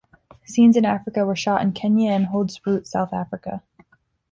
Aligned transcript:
Scenes 0.45 0.75
in 0.75 0.83
Africa 0.83 1.23
were 1.27 1.35
shot 1.35 1.61
in 1.61 1.73
Kenya 1.73 2.09
and 2.09 2.25
Hoedspruit, 2.29 2.87
South 2.87 3.13
Africa. 3.13 3.61